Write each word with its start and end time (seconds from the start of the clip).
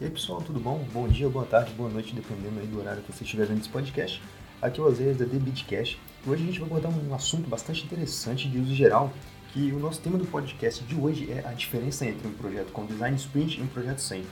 E 0.00 0.04
aí 0.04 0.10
pessoal, 0.12 0.40
tudo 0.40 0.60
bom? 0.60 0.86
Bom 0.92 1.08
dia, 1.08 1.28
boa 1.28 1.44
tarde, 1.44 1.72
boa 1.72 1.90
noite, 1.90 2.14
dependendo 2.14 2.60
aí 2.60 2.66
do 2.68 2.78
horário 2.78 3.02
que 3.02 3.12
você 3.12 3.24
estiver 3.24 3.46
vendo 3.46 3.58
esse 3.58 3.68
podcast. 3.68 4.22
Aqui 4.62 4.78
é 4.78 4.82
o 4.84 4.86
Oséias 4.86 5.16
da 5.16 5.26
The 5.26 5.36
Beatcast 5.36 5.98
e 6.24 6.30
hoje 6.30 6.44
a 6.44 6.46
gente 6.46 6.60
vai 6.60 6.68
abordar 6.68 6.92
um 6.92 7.12
assunto 7.12 7.48
bastante 7.48 7.84
interessante 7.84 8.48
de 8.48 8.58
uso 8.58 8.72
geral, 8.76 9.12
que 9.52 9.72
o 9.72 9.80
nosso 9.80 10.00
tema 10.00 10.16
do 10.16 10.24
podcast 10.24 10.84
de 10.84 10.94
hoje 10.94 11.28
é 11.32 11.44
a 11.44 11.52
diferença 11.52 12.06
entre 12.06 12.28
um 12.28 12.32
projeto 12.32 12.70
com 12.70 12.86
design 12.86 13.16
sprint 13.16 13.58
e 13.58 13.62
um 13.64 13.66
projeto 13.66 13.98
sem. 13.98 14.24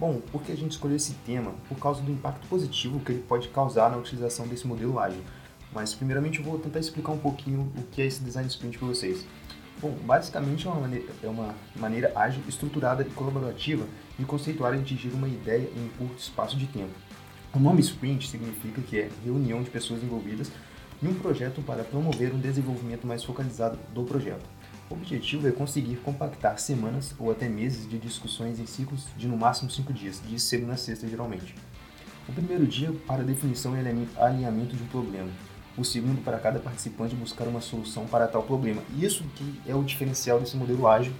Bom, 0.00 0.20
por 0.32 0.42
que 0.42 0.50
a 0.50 0.56
gente 0.56 0.72
escolheu 0.72 0.96
esse 0.96 1.14
tema? 1.24 1.54
Por 1.68 1.78
causa 1.78 2.02
do 2.02 2.10
impacto 2.10 2.44
positivo 2.48 2.98
que 2.98 3.12
ele 3.12 3.22
pode 3.22 3.46
causar 3.46 3.92
na 3.92 3.98
utilização 3.98 4.48
desse 4.48 4.66
modelo 4.66 4.98
ágil. 4.98 5.22
Mas 5.72 5.94
primeiramente 5.94 6.40
eu 6.40 6.44
vou 6.44 6.58
tentar 6.58 6.80
explicar 6.80 7.12
um 7.12 7.18
pouquinho 7.18 7.72
o 7.78 7.82
que 7.92 8.02
é 8.02 8.06
esse 8.06 8.20
design 8.20 8.48
sprint 8.48 8.76
para 8.76 8.88
vocês. 8.88 9.24
Bom, 9.80 9.96
basicamente 10.04 10.66
é 10.66 10.70
uma, 10.70 10.80
maneira, 10.80 11.12
é 11.22 11.28
uma 11.28 11.54
maneira 11.74 12.12
ágil, 12.14 12.42
estruturada 12.48 13.02
e 13.02 13.10
colaborativa 13.10 13.84
de 14.18 14.24
conceituar 14.24 14.74
e 14.74 14.80
atingir 14.80 15.08
uma 15.08 15.26
ideia 15.26 15.68
em 15.76 15.84
um 15.84 15.88
curto 15.98 16.18
espaço 16.18 16.56
de 16.56 16.66
tempo. 16.66 16.92
O 17.54 17.58
nome 17.58 17.80
sprint 17.80 18.28
significa 18.28 18.80
que 18.80 18.98
é 18.98 19.10
reunião 19.24 19.62
de 19.62 19.70
pessoas 19.70 20.02
envolvidas 20.02 20.50
em 21.02 21.08
um 21.08 21.14
projeto 21.14 21.60
para 21.62 21.82
promover 21.82 22.32
um 22.32 22.38
desenvolvimento 22.38 23.06
mais 23.06 23.24
focalizado 23.24 23.78
do 23.92 24.04
projeto. 24.04 24.48
O 24.88 24.94
objetivo 24.94 25.48
é 25.48 25.52
conseguir 25.52 25.96
compactar 25.96 26.58
semanas 26.58 27.14
ou 27.18 27.30
até 27.30 27.48
meses 27.48 27.88
de 27.88 27.98
discussões 27.98 28.60
em 28.60 28.66
ciclos 28.66 29.06
de 29.16 29.26
no 29.26 29.36
máximo 29.36 29.70
cinco 29.70 29.92
dias, 29.92 30.22
de 30.24 30.38
segunda 30.38 30.74
a 30.74 30.76
sexta 30.76 31.08
geralmente. 31.08 31.54
O 32.28 32.32
primeiro 32.32 32.66
dia 32.66 32.92
para 33.06 33.24
definição 33.24 33.74
e 33.74 33.80
alinhamento 34.16 34.76
de 34.76 34.82
um 34.82 34.86
problema 34.86 35.30
o 35.76 35.84
segundo 35.84 36.22
para 36.22 36.38
cada 36.38 36.58
participante 36.58 37.14
buscar 37.14 37.48
uma 37.48 37.60
solução 37.60 38.06
para 38.06 38.26
tal 38.26 38.42
problema. 38.42 38.82
Isso 38.96 39.24
que 39.34 39.60
é 39.66 39.74
o 39.74 39.82
diferencial 39.82 40.38
desse 40.38 40.56
modelo 40.56 40.86
ágil 40.86 41.12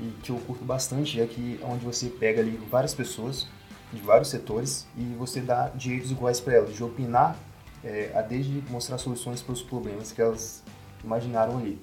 e 0.00 0.08
que 0.22 0.30
eu 0.30 0.36
curto 0.38 0.64
bastante, 0.64 1.20
é 1.20 1.26
que 1.26 1.60
é 1.62 1.64
onde 1.64 1.84
você 1.84 2.08
pega 2.08 2.40
ali 2.40 2.58
várias 2.70 2.94
pessoas 2.94 3.46
de 3.92 4.00
vários 4.00 4.28
setores 4.28 4.86
e 4.96 5.02
você 5.18 5.40
dá 5.40 5.68
direitos 5.68 6.10
iguais 6.10 6.40
para 6.40 6.54
elas, 6.54 6.74
de 6.74 6.82
opinar, 6.82 7.36
é, 7.84 8.10
a 8.14 8.22
desde 8.22 8.62
mostrar 8.70 8.98
soluções 8.98 9.42
para 9.42 9.52
os 9.52 9.62
problemas 9.62 10.10
que 10.10 10.20
elas 10.20 10.62
imaginaram 11.04 11.58
ali. 11.58 11.80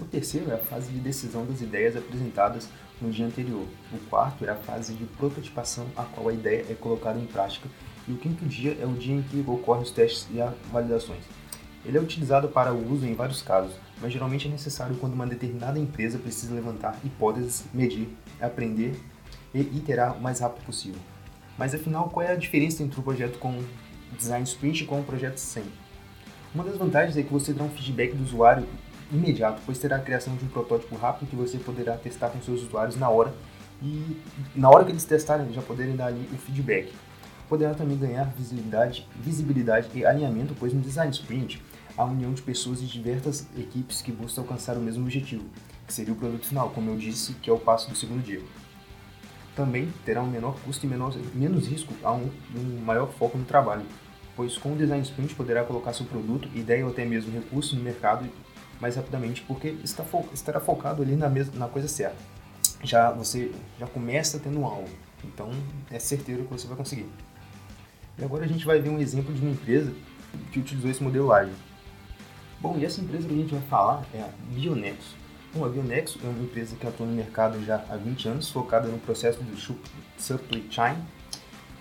O 0.00 0.04
terceiro 0.04 0.50
é 0.50 0.54
a 0.54 0.58
fase 0.58 0.90
de 0.90 0.98
decisão 0.98 1.46
das 1.46 1.60
ideias 1.60 1.96
apresentadas 1.96 2.68
no 3.00 3.10
dia 3.10 3.26
anterior. 3.26 3.66
O 3.92 3.98
quarto 4.08 4.44
é 4.44 4.48
a 4.48 4.56
fase 4.56 4.94
de 4.94 5.04
prototipação, 5.04 5.86
a 5.96 6.02
qual 6.02 6.28
a 6.28 6.32
ideia 6.32 6.66
é 6.68 6.74
colocada 6.74 7.18
em 7.18 7.26
prática 7.26 7.68
e 8.06 8.12
o 8.12 8.16
quinto 8.16 8.44
dia 8.44 8.76
é 8.80 8.86
o 8.86 8.92
dia 8.92 9.14
em 9.14 9.22
que 9.22 9.44
ocorrem 9.46 9.82
os 9.82 9.90
testes 9.90 10.28
e 10.30 10.38
validações. 10.72 11.22
Ele 11.84 11.98
é 11.98 12.00
utilizado 12.00 12.48
para 12.48 12.72
o 12.72 12.92
uso 12.92 13.06
em 13.06 13.14
vários 13.14 13.42
casos, 13.42 13.74
mas 14.00 14.12
geralmente 14.12 14.46
é 14.46 14.50
necessário 14.50 14.96
quando 14.96 15.14
uma 15.14 15.26
determinada 15.26 15.78
empresa 15.78 16.18
precisa 16.18 16.54
levantar 16.54 16.96
hipóteses, 17.04 17.64
medir, 17.74 18.08
aprender 18.40 19.00
e 19.52 19.60
iterar 19.60 20.16
o 20.16 20.20
mais 20.20 20.40
rápido 20.40 20.64
possível. 20.64 21.00
Mas 21.58 21.74
afinal, 21.74 22.08
qual 22.08 22.24
é 22.24 22.32
a 22.32 22.36
diferença 22.36 22.82
entre 22.82 22.98
um 22.98 23.02
projeto 23.02 23.38
com 23.38 23.60
design 24.16 24.44
sprint 24.44 24.84
e 24.84 24.86
com 24.86 25.00
um 25.00 25.04
projeto 25.04 25.38
sem? 25.38 25.64
Uma 26.54 26.64
das 26.64 26.76
vantagens 26.76 27.16
é 27.16 27.22
que 27.22 27.32
você 27.32 27.52
terá 27.52 27.64
um 27.64 27.70
feedback 27.70 28.14
do 28.14 28.22
usuário 28.22 28.66
imediato, 29.10 29.60
pois 29.66 29.78
terá 29.78 29.96
a 29.96 30.00
criação 30.00 30.36
de 30.36 30.44
um 30.44 30.48
protótipo 30.48 30.96
rápido 30.96 31.28
que 31.28 31.36
você 31.36 31.58
poderá 31.58 31.96
testar 31.96 32.30
com 32.30 32.40
seus 32.40 32.62
usuários 32.62 32.96
na 32.96 33.08
hora 33.08 33.34
e 33.82 34.16
na 34.54 34.70
hora 34.70 34.84
que 34.84 34.92
eles 34.92 35.04
testarem 35.04 35.52
já 35.52 35.60
poderem 35.60 35.96
dar 35.96 36.06
ali 36.06 36.28
o 36.32 36.36
feedback 36.36 36.92
poderá 37.48 37.74
também 37.74 37.96
ganhar 37.96 38.24
visibilidade, 38.36 39.06
visibilidade 39.14 39.88
e 39.94 40.04
alinhamento, 40.04 40.54
pois 40.58 40.72
no 40.72 40.80
design 40.80 41.10
sprint 41.12 41.62
há 41.96 42.04
união 42.04 42.32
de 42.32 42.42
pessoas 42.42 42.80
de 42.80 42.86
diversas 42.86 43.46
equipes 43.56 44.00
que 44.00 44.12
buscam 44.12 44.42
alcançar 44.42 44.76
o 44.76 44.80
mesmo 44.80 45.02
objetivo, 45.02 45.44
que 45.86 45.92
seria 45.92 46.12
o 46.12 46.16
produto 46.16 46.46
final, 46.46 46.70
como 46.70 46.90
eu 46.90 46.96
disse, 46.96 47.34
que 47.34 47.50
é 47.50 47.52
o 47.52 47.58
passo 47.58 47.90
do 47.90 47.96
segundo 47.96 48.24
dia. 48.24 48.40
Também 49.54 49.92
terá 50.04 50.22
um 50.22 50.30
menor 50.30 50.58
custo 50.64 50.86
e 50.86 50.88
menor, 50.88 51.14
menos 51.34 51.66
risco 51.66 51.92
a 52.02 52.12
um, 52.12 52.30
um 52.56 52.80
maior 52.84 53.12
foco 53.12 53.36
no 53.36 53.44
trabalho, 53.44 53.84
pois 54.34 54.56
com 54.56 54.72
o 54.72 54.76
design 54.76 55.02
sprint 55.02 55.34
poderá 55.34 55.62
colocar 55.64 55.92
seu 55.92 56.06
produto, 56.06 56.48
ideia 56.54 56.84
ou 56.84 56.90
até 56.90 57.04
mesmo 57.04 57.30
recurso 57.32 57.76
no 57.76 57.82
mercado 57.82 58.26
mais 58.80 58.96
rapidamente, 58.96 59.42
porque 59.42 59.68
está 59.84 60.02
fo 60.02 60.24
estará 60.32 60.58
focado 60.58 61.02
ali 61.02 61.14
na, 61.14 61.28
na 61.54 61.68
coisa 61.68 61.86
certa. 61.86 62.16
Já 62.82 63.12
você 63.12 63.52
já 63.78 63.86
começa 63.86 64.40
tendo 64.40 64.58
um 64.58 64.66
alvo, 64.66 64.88
então 65.24 65.50
é 65.90 65.98
certeiro 65.98 66.44
que 66.44 66.50
você 66.50 66.66
vai 66.66 66.76
conseguir. 66.76 67.06
E 68.18 68.24
agora 68.24 68.44
a 68.44 68.48
gente 68.48 68.64
vai 68.64 68.80
ver 68.80 68.90
um 68.90 68.98
exemplo 68.98 69.32
de 69.32 69.40
uma 69.40 69.50
empresa 69.50 69.92
que 70.50 70.58
utilizou 70.58 70.90
esse 70.90 71.02
modelo 71.02 71.32
ágil. 71.32 71.54
Bom, 72.60 72.78
e 72.78 72.84
essa 72.84 73.00
empresa 73.00 73.26
que 73.26 73.34
a 73.34 73.36
gente 73.36 73.52
vai 73.52 73.62
falar 73.62 74.04
é 74.14 74.20
a 74.20 74.28
Bionexo. 74.50 75.16
Bom, 75.54 75.64
a 75.64 75.68
Bionexo 75.68 76.18
é 76.22 76.28
uma 76.28 76.42
empresa 76.42 76.76
que 76.76 76.86
atua 76.86 77.06
no 77.06 77.12
mercado 77.12 77.62
já 77.64 77.84
há 77.88 77.96
20 77.96 78.28
anos, 78.28 78.50
focada 78.50 78.88
no 78.88 78.98
processo 78.98 79.42
de 79.42 79.60
supply 80.16 80.66
chain 80.70 80.96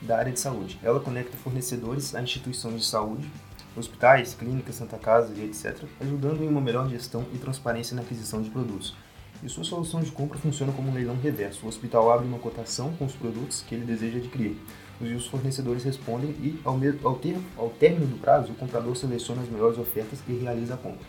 da 0.02 0.18
área 0.18 0.32
de 0.32 0.40
saúde. 0.40 0.80
Ela 0.82 1.00
conecta 1.00 1.38
fornecedores 1.38 2.16
a 2.16 2.22
instituições 2.22 2.82
de 2.82 2.86
saúde, 2.86 3.30
hospitais, 3.76 4.34
clínicas, 4.34 4.76
Santa 4.76 4.98
Casa 4.98 5.34
e 5.36 5.46
etc., 5.46 5.84
ajudando 6.00 6.44
em 6.44 6.48
uma 6.48 6.60
melhor 6.60 6.90
gestão 6.90 7.26
e 7.34 7.38
transparência 7.38 7.96
na 7.96 8.02
aquisição 8.02 8.42
de 8.42 8.50
produtos. 8.50 8.96
E 9.44 9.50
sua 9.50 9.64
solução 9.64 10.02
de 10.02 10.12
compra 10.12 10.38
funciona 10.38 10.72
como 10.74 10.90
um 10.90 10.94
leilão 10.94 11.16
reverso. 11.16 11.66
O 11.66 11.70
hospital 11.70 12.12
abre 12.12 12.28
uma 12.28 12.40
cotação 12.40 12.94
com 12.94 13.06
os 13.06 13.14
produtos 13.14 13.64
que 13.68 13.76
ele 13.76 13.86
deseja 13.86 14.18
adquirir 14.18 14.58
e 15.06 15.14
os 15.14 15.28
fornecedores 15.28 15.84
respondem 15.84 16.30
e, 16.42 16.60
ao, 16.64 16.80
ao, 17.04 17.16
ter, 17.16 17.38
ao 17.58 17.70
término 17.70 18.08
do 18.08 18.18
prazo, 18.18 18.52
o 18.52 18.56
comprador 18.56 18.96
seleciona 18.96 19.42
as 19.42 19.50
melhores 19.50 19.78
ofertas 19.78 20.20
e 20.28 20.34
realiza 20.34 20.74
a 20.76 20.78
compra. 20.78 21.06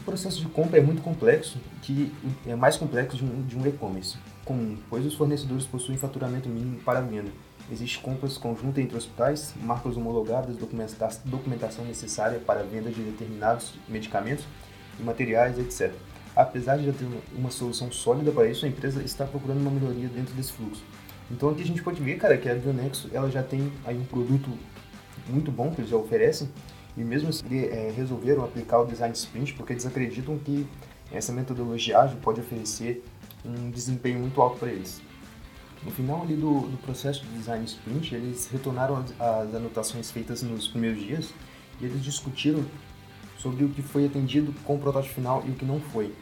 O 0.00 0.04
processo 0.04 0.40
de 0.40 0.46
compra 0.48 0.78
é 0.78 0.82
muito 0.82 1.02
complexo, 1.02 1.58
que 1.82 2.12
é 2.46 2.54
mais 2.54 2.76
complexo 2.76 3.16
de 3.16 3.24
um, 3.24 3.42
de 3.42 3.58
um 3.58 3.66
e-commerce 3.66 4.16
comum, 4.44 4.78
pois 4.88 5.04
os 5.04 5.14
fornecedores 5.14 5.66
possuem 5.66 5.98
faturamento 5.98 6.48
mínimo 6.48 6.78
para 6.78 7.00
a 7.00 7.02
venda. 7.02 7.30
Existe 7.70 7.98
compras 7.98 8.38
conjuntas 8.38 8.82
entre 8.82 8.96
hospitais, 8.96 9.52
marcas 9.60 9.96
homologadas, 9.96 10.56
documentação 10.56 11.84
necessária 11.84 12.38
para 12.38 12.60
a 12.60 12.62
venda 12.62 12.90
de 12.90 13.02
determinados 13.02 13.74
medicamentos 13.88 14.44
e 15.00 15.02
materiais, 15.02 15.58
etc. 15.58 15.92
Apesar 16.36 16.76
de 16.76 16.86
já 16.86 16.92
ter 16.92 17.08
uma 17.34 17.50
solução 17.50 17.90
sólida 17.90 18.30
para 18.30 18.46
isso, 18.46 18.64
a 18.64 18.68
empresa 18.68 19.02
está 19.02 19.24
procurando 19.24 19.60
uma 19.60 19.70
melhoria 19.70 20.08
dentro 20.08 20.32
desse 20.34 20.52
fluxo. 20.52 20.84
Então 21.30 21.48
aqui 21.50 21.62
a 21.62 21.66
gente 21.66 21.82
pode 21.82 22.00
ver, 22.00 22.16
cara, 22.16 22.36
que 22.36 22.48
a 22.48 22.54
Bionexo 22.54 23.10
ela 23.12 23.30
já 23.30 23.42
tem 23.42 23.72
aí 23.84 23.96
um 23.96 24.04
produto 24.04 24.50
muito 25.28 25.50
bom 25.50 25.70
que 25.72 25.80
eles 25.80 25.90
já 25.90 25.96
oferecem 25.96 26.48
e 26.96 27.02
mesmo 27.02 27.28
assim 27.28 27.46
é, 27.64 27.92
resolveram 27.94 28.44
aplicar 28.44 28.80
o 28.80 28.86
design 28.86 29.12
sprint 29.14 29.54
porque 29.54 29.72
eles 29.72 29.84
acreditam 29.84 30.38
que 30.38 30.66
essa 31.12 31.32
metodologia 31.32 31.98
ágil 31.98 32.18
pode 32.18 32.40
oferecer 32.40 33.04
um 33.44 33.70
desempenho 33.70 34.20
muito 34.20 34.40
alto 34.40 34.58
para 34.58 34.70
eles. 34.70 35.00
No 35.84 35.90
final 35.90 36.22
ali 36.22 36.34
do, 36.34 36.60
do 36.62 36.76
processo 36.78 37.24
de 37.24 37.30
design 37.30 37.64
sprint, 37.64 38.14
eles 38.14 38.48
retornaram 38.50 38.96
as, 38.96 39.20
as 39.20 39.54
anotações 39.54 40.10
feitas 40.10 40.42
nos 40.42 40.68
primeiros 40.68 41.00
dias 41.00 41.34
e 41.80 41.84
eles 41.84 42.02
discutiram 42.02 42.64
sobre 43.38 43.64
o 43.64 43.68
que 43.68 43.82
foi 43.82 44.06
atendido 44.06 44.52
com 44.64 44.76
o 44.76 44.78
protótipo 44.78 45.14
final 45.14 45.44
e 45.46 45.50
o 45.50 45.54
que 45.54 45.64
não 45.64 45.80
foi. 45.80 46.12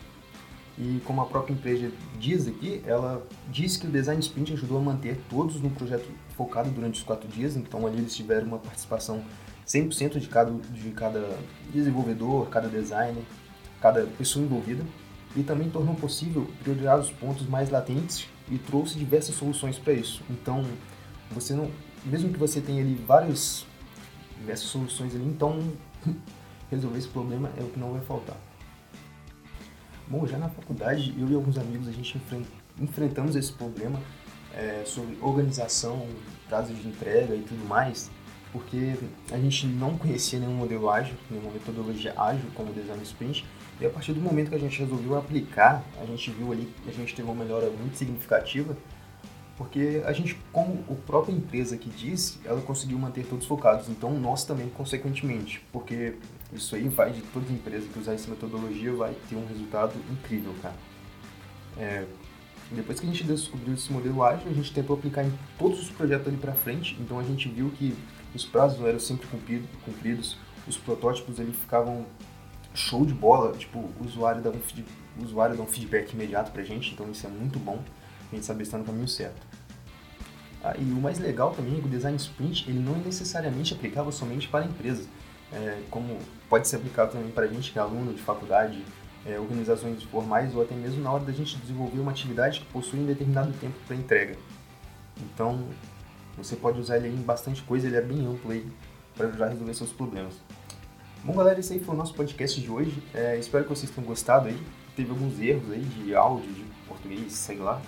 E 0.76 1.00
como 1.04 1.20
a 1.20 1.26
própria 1.26 1.52
empresa 1.52 1.90
diz 2.18 2.48
aqui, 2.48 2.82
ela 2.84 3.24
diz 3.48 3.76
que 3.76 3.86
o 3.86 3.90
Design 3.90 4.20
Sprint 4.20 4.52
ajudou 4.54 4.78
a 4.78 4.80
manter 4.80 5.20
todos 5.30 5.60
no 5.60 5.70
projeto 5.70 6.08
focado 6.36 6.70
durante 6.70 6.98
os 6.98 7.06
quatro 7.06 7.28
dias, 7.28 7.56
então 7.56 7.86
ali 7.86 7.98
eles 7.98 8.14
tiveram 8.14 8.48
uma 8.48 8.58
participação 8.58 9.22
100% 9.66 10.18
de 10.18 10.28
cada, 10.28 10.50
de 10.50 10.90
cada 10.90 11.38
desenvolvedor, 11.72 12.48
cada 12.48 12.68
designer, 12.68 13.22
cada 13.80 14.04
pessoa 14.18 14.44
envolvida, 14.44 14.84
e 15.36 15.42
também 15.42 15.70
tornou 15.70 15.94
possível 15.94 16.50
priorizar 16.62 16.98
os 16.98 17.10
pontos 17.10 17.46
mais 17.48 17.70
latentes 17.70 18.26
e 18.50 18.58
trouxe 18.58 18.98
diversas 18.98 19.34
soluções 19.36 19.78
para 19.78 19.92
isso. 19.92 20.22
Então, 20.28 20.64
você 21.30 21.54
não, 21.54 21.70
mesmo 22.04 22.32
que 22.32 22.38
você 22.38 22.60
tenha 22.60 22.82
ali 22.82 22.94
várias 22.94 23.64
diversas 24.38 24.66
soluções 24.66 25.14
ali, 25.14 25.24
então 25.24 25.60
resolver 26.70 26.98
esse 26.98 27.08
problema 27.08 27.50
é 27.56 27.62
o 27.62 27.68
que 27.68 27.78
não 27.78 27.92
vai 27.92 28.00
faltar. 28.02 28.36
Bom, 30.06 30.26
já 30.26 30.36
na 30.36 30.50
faculdade, 30.50 31.14
eu 31.18 31.28
e 31.30 31.34
alguns 31.34 31.56
amigos, 31.56 31.88
a 31.88 31.92
gente 31.92 32.20
enfrentamos 32.78 33.34
esse 33.36 33.50
problema 33.50 33.98
é, 34.54 34.82
sobre 34.84 35.16
organização, 35.22 36.06
prazo 36.46 36.74
de 36.74 36.86
entrega 36.86 37.34
e 37.34 37.40
tudo 37.40 37.66
mais, 37.66 38.10
porque 38.52 38.96
a 39.32 39.38
gente 39.38 39.66
não 39.66 39.96
conhecia 39.96 40.38
nenhum 40.38 40.56
modelo 40.56 40.90
ágil, 40.90 41.14
nenhuma 41.30 41.50
metodologia 41.50 42.12
ágil 42.20 42.44
como 42.54 42.70
o 42.70 42.74
Design 42.74 43.02
Sprint, 43.02 43.46
e 43.80 43.86
a 43.86 43.90
partir 43.90 44.12
do 44.12 44.20
momento 44.20 44.50
que 44.50 44.54
a 44.54 44.58
gente 44.58 44.78
resolveu 44.78 45.16
aplicar, 45.16 45.82
a 45.98 46.04
gente 46.04 46.30
viu 46.30 46.52
ali 46.52 46.70
que 46.82 46.90
a 46.90 46.92
gente 46.92 47.14
teve 47.14 47.26
uma 47.26 47.42
melhora 47.42 47.70
muito 47.70 47.96
significativa, 47.96 48.76
porque 49.56 50.02
a 50.04 50.12
gente, 50.12 50.36
como 50.52 50.84
a 50.90 50.94
própria 51.06 51.32
empresa 51.32 51.76
que 51.76 51.88
disse, 51.88 52.38
ela 52.44 52.60
conseguiu 52.60 52.98
manter 52.98 53.24
todos 53.24 53.46
focados, 53.46 53.88
então 53.88 54.12
nós 54.18 54.44
também, 54.44 54.68
consequentemente, 54.68 55.64
porque 55.72 56.16
isso 56.52 56.74
aí 56.74 56.88
vai 56.88 57.12
de 57.12 57.22
toda 57.22 57.52
empresa 57.52 57.86
que 57.86 57.98
usar 57.98 58.14
essa 58.14 58.28
metodologia 58.28 58.92
vai 58.92 59.14
ter 59.28 59.36
um 59.36 59.46
resultado 59.46 59.94
incrível, 60.10 60.52
cara. 60.60 60.74
É, 61.78 62.04
depois 62.72 62.98
que 62.98 63.06
a 63.06 63.10
gente 63.10 63.22
descobriu 63.24 63.74
esse 63.74 63.92
modelo 63.92 64.24
ágil, 64.24 64.50
a 64.50 64.54
gente 64.54 64.72
tentou 64.72 64.96
aplicar 64.96 65.24
em 65.24 65.32
todos 65.56 65.80
os 65.80 65.90
projetos 65.90 66.26
ali 66.26 66.36
para 66.36 66.52
frente, 66.52 66.96
então 67.00 67.20
a 67.20 67.22
gente 67.22 67.48
viu 67.48 67.70
que 67.70 67.96
os 68.34 68.44
prazos 68.44 68.84
eram 68.84 68.98
sempre 68.98 69.28
cumpridos, 69.84 70.36
os 70.66 70.76
protótipos 70.76 71.38
ali 71.38 71.52
ficavam 71.52 72.04
show 72.74 73.06
de 73.06 73.14
bola, 73.14 73.52
tipo, 73.56 73.78
o 73.78 74.04
usuário 74.04 74.42
dá 74.42 74.50
um, 74.50 74.60
o 75.20 75.24
usuário 75.24 75.56
dá 75.56 75.62
um 75.62 75.66
feedback 75.66 76.12
imediato 76.12 76.50
pra 76.50 76.64
gente, 76.64 76.92
então 76.92 77.08
isso 77.08 77.24
é 77.24 77.30
muito 77.30 77.60
bom 77.60 77.80
gente 78.34 78.46
saber 78.46 78.62
estar 78.62 78.78
no 78.78 78.84
caminho 78.84 79.08
certo. 79.08 79.40
Ah, 80.62 80.74
e 80.78 80.82
o 80.82 81.00
mais 81.00 81.18
legal 81.18 81.52
também 81.52 81.76
é 81.76 81.80
que 81.80 81.86
o 81.86 81.90
design 81.90 82.16
sprint 82.16 82.68
ele 82.68 82.78
não 82.78 82.94
é 82.94 82.98
necessariamente 82.98 83.74
aplicável 83.74 84.10
somente 84.10 84.48
para 84.48 84.64
empresas, 84.64 85.06
é, 85.52 85.82
como 85.90 86.18
pode 86.48 86.66
ser 86.66 86.76
aplicado 86.76 87.12
também 87.12 87.30
para 87.30 87.44
a 87.44 87.48
gente 87.48 87.70
que 87.70 87.78
é 87.78 87.82
aluno 87.82 88.12
de 88.14 88.22
faculdade, 88.22 88.82
é, 89.26 89.38
organizações 89.38 90.02
formais 90.04 90.54
ou 90.54 90.62
até 90.62 90.74
mesmo 90.74 91.02
na 91.02 91.12
hora 91.12 91.24
da 91.24 91.32
gente 91.32 91.56
desenvolver 91.58 91.98
uma 91.98 92.10
atividade 92.10 92.60
que 92.60 92.66
possui 92.66 93.00
um 93.00 93.06
determinado 93.06 93.52
tempo 93.54 93.74
para 93.86 93.96
entrega. 93.96 94.36
Então, 95.20 95.64
você 96.36 96.56
pode 96.56 96.80
usar 96.80 96.96
ele 96.96 97.08
em 97.08 97.22
bastante 97.22 97.62
coisa, 97.62 97.86
ele 97.86 97.96
é 97.96 98.02
bem 98.02 98.26
amplo 98.26 98.50
aí 98.50 98.66
para 99.14 99.28
ajudar 99.28 99.46
a 99.46 99.48
resolver 99.50 99.74
seus 99.74 99.92
problemas. 99.92 100.34
Bom, 101.22 101.34
galera, 101.34 101.60
esse 101.60 101.72
aí 101.72 101.80
foi 101.80 101.94
o 101.94 101.98
nosso 101.98 102.14
podcast 102.14 102.60
de 102.60 102.70
hoje. 102.70 103.02
É, 103.14 103.38
espero 103.38 103.64
que 103.64 103.70
vocês 103.70 103.90
tenham 103.90 104.06
gostado 104.06 104.48
aí. 104.48 104.60
Teve 104.94 105.10
alguns 105.10 105.40
erros 105.40 105.70
aí 105.72 105.80
de 105.80 106.14
áudio, 106.14 106.52
de 106.52 106.64
português, 106.86 107.32
sei 107.32 107.56
lá. 107.56 107.80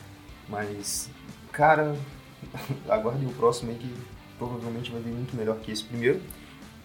Mas, 0.48 1.10
cara, 1.52 1.96
aguardem 2.88 3.28
o 3.28 3.32
próximo 3.32 3.70
aí 3.70 3.78
que 3.78 3.94
provavelmente 4.38 4.90
vai 4.90 5.00
vir 5.00 5.12
muito 5.12 5.36
melhor 5.36 5.58
que 5.58 5.70
esse 5.70 5.84
primeiro. 5.84 6.20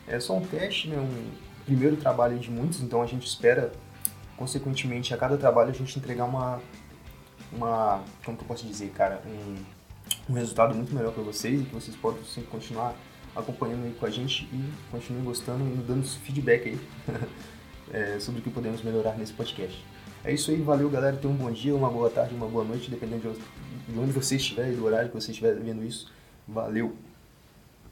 É 0.07 0.19
só 0.19 0.35
um 0.35 0.45
teste, 0.45 0.87
né? 0.87 0.97
Um 0.97 1.31
primeiro 1.65 1.95
trabalho 1.95 2.37
de 2.39 2.49
muitos, 2.49 2.81
então 2.81 3.01
a 3.01 3.05
gente 3.05 3.25
espera, 3.25 3.71
consequentemente, 4.35 5.13
a 5.13 5.17
cada 5.17 5.37
trabalho 5.37 5.69
a 5.69 5.73
gente 5.73 5.97
entregar 5.97 6.25
uma. 6.25 6.61
uma 7.51 8.03
como 8.25 8.37
que 8.37 8.43
eu 8.43 8.47
posso 8.47 8.65
dizer, 8.65 8.89
cara? 8.89 9.21
Um, 9.25 9.55
um 10.29 10.33
resultado 10.33 10.73
muito 10.75 10.93
melhor 10.93 11.13
para 11.13 11.23
vocês 11.23 11.61
e 11.61 11.63
que 11.63 11.73
vocês 11.73 11.95
possam 11.95 12.23
sempre 12.23 12.49
continuar 12.49 12.95
acompanhando 13.35 13.85
aí 13.85 13.95
com 13.97 14.05
a 14.05 14.09
gente 14.09 14.43
e 14.51 14.73
continuem 14.91 15.23
gostando 15.23 15.63
e 15.63 15.77
dando 15.77 16.05
feedback 16.05 16.69
aí 16.69 16.79
é, 17.93 18.19
sobre 18.19 18.41
o 18.41 18.43
que 18.43 18.49
podemos 18.49 18.81
melhorar 18.81 19.17
nesse 19.17 19.33
podcast. 19.33 19.83
É 20.23 20.31
isso 20.31 20.51
aí, 20.51 20.61
valeu 20.61 20.89
galera, 20.89 21.17
tenham 21.17 21.33
um 21.33 21.37
bom 21.37 21.51
dia, 21.51 21.75
uma 21.75 21.89
boa 21.89 22.09
tarde, 22.09 22.35
uma 22.35 22.47
boa 22.47 22.63
noite, 22.63 22.91
dependendo 22.91 23.35
de 23.87 23.99
onde 23.99 24.11
você 24.11 24.35
estiver 24.35 24.71
e 24.71 24.75
do 24.75 24.85
horário 24.85 25.09
que 25.09 25.15
você 25.15 25.31
estiver 25.31 25.55
vendo 25.55 25.83
isso. 25.83 26.11
Valeu! 26.47 26.95